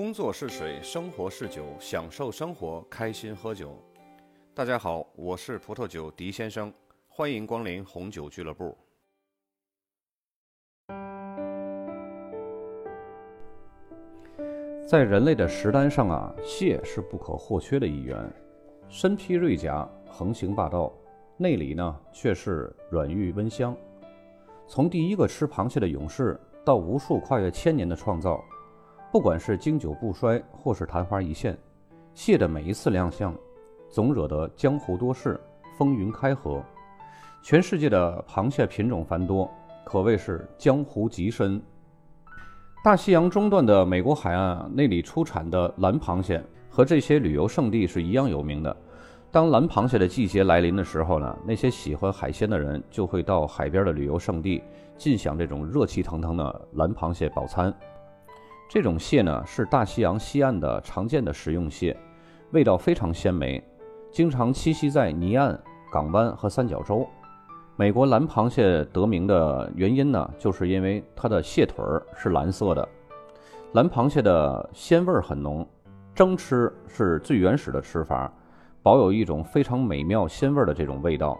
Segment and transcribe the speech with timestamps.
[0.00, 3.76] 工作是水，生活是酒，享受生活，开心喝酒。
[4.54, 6.72] 大家好，我是葡萄酒狄先生，
[7.06, 8.74] 欢迎光临红酒俱乐部。
[14.86, 18.18] 在人类的食单上啊，蟹是不可或缺的一员。
[18.88, 20.90] 身披瑞甲，横行霸道，
[21.36, 23.76] 内里呢却是软玉温香。
[24.66, 28.42] 从第一个吃螃蟹的勇士，到无数跨越千年的创造，
[29.12, 31.58] 不管是经久不衰，或是昙花一现，
[32.14, 33.34] 蟹的每一次亮相，
[33.90, 35.38] 总惹得江湖多事，
[35.76, 36.62] 风云开合。
[37.42, 39.50] 全世界的螃蟹品种繁多，
[39.84, 41.60] 可谓是江湖极深。
[42.84, 48.76] 大西洋中段的美国海岸，那里出产的蓝螃蟹和这些旅游胜地是一样有名的。
[49.32, 54.62] 当蓝螃蟹的季节来临的时候呢，那些喜欢海鲜的人就会到海边的旅游胜地，
[54.96, 57.74] 尽享这种热气腾腾的蓝螃蟹饱餐。
[58.72, 61.96] 这种蟹呢，是大西洋西岸的常见的食用蟹，
[62.52, 63.60] 味道非常鲜美，
[64.12, 67.04] 经常栖息在泥岸、港湾和三角洲。
[67.74, 72.88] 美国蓝螃蟹得名的原因呢，就是因为它的蟹腿儿是蓝色的。
[73.72, 75.66] 蓝螃蟹的鲜味很浓，
[76.14, 78.32] 蒸吃是最原始的吃法，
[78.84, 81.36] 保有一种非常美妙鲜味的这种味道。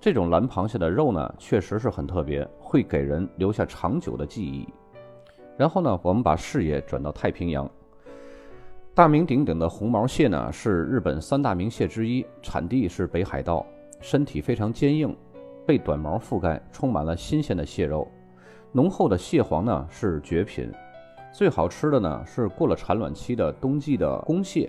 [0.00, 4.66] 这种蓝螃蟹的肉呢，确实是很特别，会给人留下长久的记忆。
[5.62, 7.70] 然后呢，我们把视野转到太平洋，
[8.96, 13.64] 大名鼎鼎的红毛蟹呢，是日本三大名蟹之一，产地是北海道，
[14.00, 15.16] 身体非常坚硬。
[15.64, 18.08] 被短毛覆盖，充满了新鲜的蟹肉，
[18.72, 20.68] 浓厚的蟹黄呢是绝品。
[21.32, 24.68] 最好吃的呢是过了产卵期的冬季的公蟹。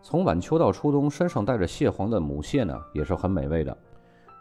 [0.00, 3.76] 从晚秋到初冬，身上带着蟹黄的母蟹呢也是很美味的。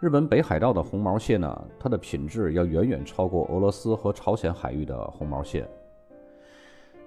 [0.01, 5.65] 日本北海道的红毛蟹呢，它的品质要远远超过俄罗斯和朝鲜海域的红毛蟹。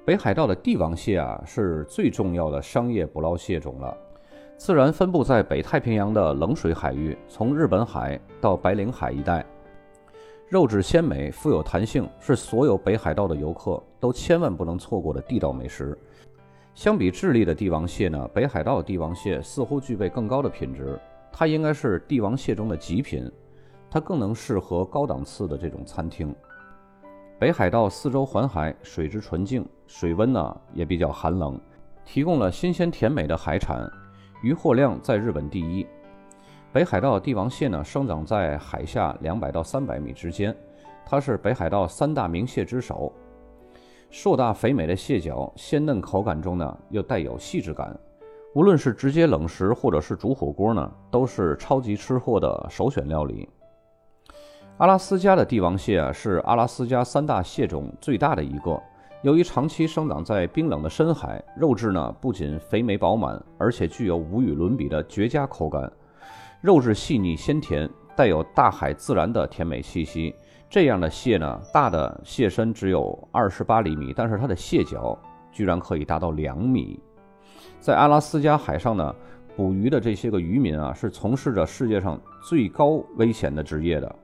[0.07, 3.95] 北海道的帝王蟹啊，是最重要的商业捕捞蟹种了。
[4.57, 9.45] 自然分布在北太平洋的冷水海域，从日本海到白令海一带，
[10.49, 15.97] 肉质鲜美，富有弹性，是所有北海道的游客都千万不能错过的地道美食。
[16.75, 20.99] 相比智利的帝王蟹呢，北海道帝王蟹似乎具备更高的品质，
[21.39, 23.31] 它应该是帝王蟹中的极品，
[23.89, 26.35] 它更能适合高档次的这种餐厅。
[27.39, 31.57] 北海道四周环海，水质纯净，水温呢也比较寒冷，
[32.05, 33.89] 提供了新鲜甜美的海产。
[34.43, 35.87] 渔获量在日本第一。
[36.73, 40.53] 北海道帝王蟹呢，生长在海下两百到三百米之间，
[41.07, 43.13] 它是北海道三大名蟹之首。
[44.11, 47.97] 硕大肥美的蟹脚，鲜嫩口感中呢，又带有细致感。
[48.59, 53.49] 无论是直接冷食，或者是煮火锅呢，都是超级吃货的首选料理。
[54.79, 58.77] 阿拉斯加的帝王蟹啊，是阿拉斯加三大蟹种最大的一个。
[59.23, 65.89] 由于长期生长在冰冷的深海，肉质呢不仅肥美饱满，而且具有无与伦比的绝佳口感。
[66.61, 70.35] 肉质细腻鲜甜，带有大海自然的甜美气息。
[70.69, 75.17] 这样的蟹呢，大的蟹身只有二十八厘米，但是它的蟹脚
[75.53, 77.01] 居然可以达到两米。
[77.81, 79.15] 在阿拉斯加海上呢，
[79.57, 84.17] 捕鱼的这些个渔民啊，是从事着世界上最高危险的职业的。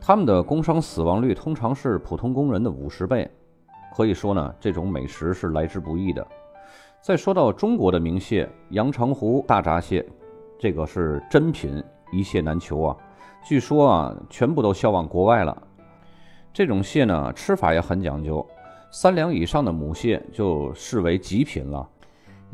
[0.00, 3.30] 他们的工伤死亡率通常是普通工人的五十倍。
[3.94, 6.26] 可以说呢，这种美食是来之不易的。
[7.00, 10.04] 再说到中国的名蟹阳澄湖大闸蟹，
[10.58, 12.96] 这个是珍品，一蟹难求啊。
[13.46, 15.62] 据说啊，全部都销往国外了。
[16.52, 18.44] 这种蟹呢，吃法也很讲究，
[18.90, 21.88] 三两以上的母蟹就视为极品了。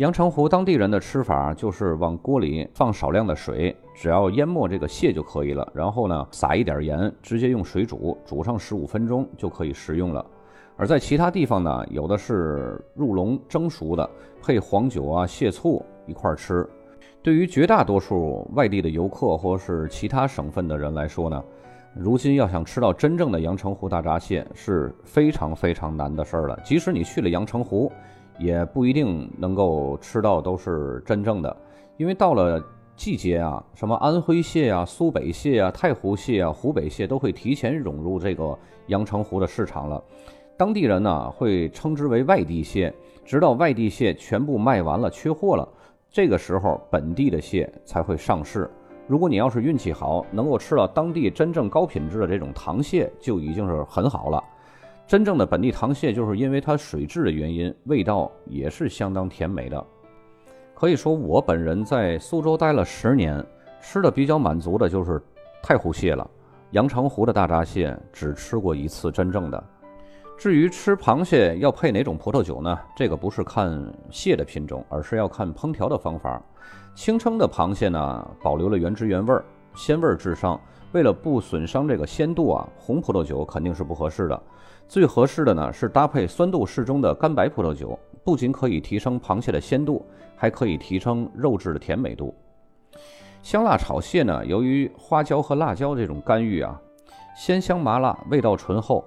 [0.00, 5.70] 阳澄湖当地人的吃法就是往锅里放少量的水，只要淹没这个蟹就可以了。
[5.74, 10.24] 然后呢，撒一点盐，直接用水煮，煮上十五分钟就可以食用了。
[10.74, 14.08] 而在其他地方呢，有的是入笼蒸熟的，
[14.42, 16.66] 配黄酒啊、蟹醋一块儿吃。
[17.22, 21.44] 对于绝大多数外地的游客或是其他省份的人来说呢，
[21.94, 26.58] 如今要想吃到真正的阳澄湖大闸蟹是非常非常难的事儿了。
[26.64, 27.92] 即使你去了阳澄湖，
[28.38, 31.56] 也不一定能够吃到都是真正的，
[31.96, 32.62] 因为到了
[32.96, 40.02] 季节啊，什么安徽蟹啊、苏北蟹啊、太湖蟹啊、湖北蟹都会提前涌入这个阳澄湖的市场了。
[40.56, 42.94] 当地人呢会称之为外地蟹，
[43.24, 45.66] 直到外地蟹全部卖完了、缺货了，
[46.10, 48.70] 这个时候本地的蟹才会上市。
[49.06, 54.44] 如果你要是运气好，能够吃到当地真正高品质的这种塘蟹，就已经是很好了。
[55.10, 59.84] 真正的本地塘蟹，就是因为它水质的原因，味道也是相当甜美的。
[60.72, 63.44] 可以说，我本人在苏州待了十年，
[63.80, 65.20] 吃的比较满足的就是
[65.64, 66.24] 太湖蟹了。
[66.70, 69.60] 阳澄湖的大闸蟹只吃过一次真正的。
[70.38, 72.78] 至于吃螃蟹要配哪种葡萄酒呢？
[72.94, 76.40] 这个不是看蟹的品种，而是要看烹调的方法。
[76.94, 80.60] 清蒸的螃蟹呢，保留了原汁原味儿，鲜味儿至上。
[80.92, 84.42] 为了不损伤这个鲜度啊，红葡萄酒肯定是不合适的。
[84.88, 90.04] 最合适的呢是搭配酸度适中的干白葡萄酒，不仅可以提升螃蟹的鲜度，
[90.36, 92.34] 还可以提升肉质的甜美度。
[93.42, 96.80] 香辣炒蟹呢，由于花椒和辣椒这种干预啊，
[97.36, 99.04] 鲜香麻辣，味道醇厚，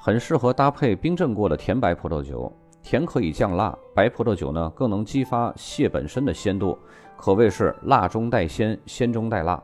[0.00, 2.50] 很适合搭配冰镇过的甜白葡萄酒。
[2.82, 6.78] 甜可以降辣，白葡萄酒呢更能激发蟹本身的鲜度，
[7.16, 9.60] 可谓是辣中带鲜，鲜中带辣。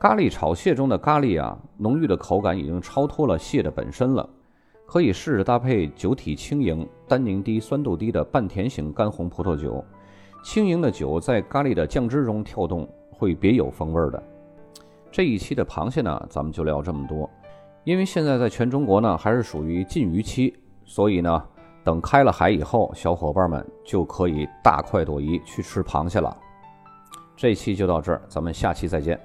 [0.00, 4.28] 咖喱炒蟹中的咖喱啊，浓郁的口感已经超脱了蟹的本身了，
[4.86, 9.84] 可以试着搭配酒体轻盈、单宁低、酸度低的半甜型干红葡萄酒。
[10.44, 14.22] 轻盈的酒在咖喱的酱汁中跳动，会别有风味的。
[15.10, 17.28] 这一期的螃蟹呢，咱们就聊这么多。
[17.82, 20.54] 因为现在在全中国呢，还是属于禁渔期，
[20.84, 21.42] 所以呢，
[21.82, 26.36] 等开了海以后，小伙伴们就可以大快朵颐去吃螃蟹了。
[27.36, 29.18] 这期就到这儿，咱们下期再见。